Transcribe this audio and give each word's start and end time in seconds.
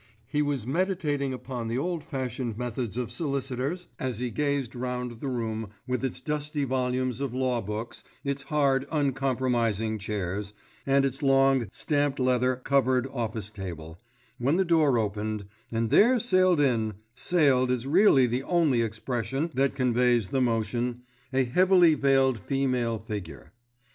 He 0.25 0.41
was 0.41 0.65
meditating 0.65 1.31
upon 1.31 1.67
the 1.67 1.77
old 1.77 2.03
fashioned 2.03 2.57
methods 2.57 2.97
of 2.97 3.11
solicitors 3.11 3.87
as 3.99 4.17
he 4.17 4.31
gazed 4.31 4.75
round 4.75 5.11
the 5.19 5.27
room 5.27 5.69
with 5.85 6.03
its 6.03 6.19
dusty 6.21 6.63
volumes 6.63 7.21
of 7.21 7.35
law 7.35 7.61
books, 7.61 8.03
its 8.23 8.41
hard, 8.41 8.87
uncompromising 8.91 9.99
chairs, 9.99 10.55
and 10.87 11.05
its 11.05 11.21
long, 11.21 11.67
stamped 11.71 12.19
leather 12.19 12.55
covered 12.55 13.05
office 13.09 13.51
table, 13.51 13.99
when 14.39 14.55
the 14.55 14.65
door 14.65 14.97
opened, 14.97 15.45
and 15.71 15.91
there 15.91 16.19
sailed 16.19 16.59
in—sailed 16.59 17.69
is 17.69 17.85
really 17.85 18.25
the 18.25 18.41
only 18.41 18.81
expression 18.81 19.51
that 19.53 19.75
conveys 19.75 20.29
the 20.29 20.41
motion—a 20.41 21.43
heavily 21.43 21.93
veiled 21.93 22.39
female 22.39 22.97
figure. 22.97 23.53